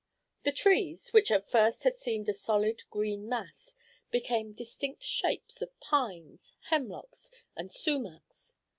The 0.41 0.51
trees, 0.51 1.13
which 1.13 1.29
at 1.29 1.47
first 1.47 1.83
had 1.83 1.95
seemed 1.95 2.27
a 2.27 2.33
solid 2.33 2.89
green 2.89 3.29
mass, 3.29 3.75
became 4.09 4.51
distinct 4.51 5.03
shapes 5.03 5.61
of 5.61 5.79
pines, 5.79 6.53
hemlocks, 6.71 7.29
and 7.55 7.69
sumachs. 7.71 8.55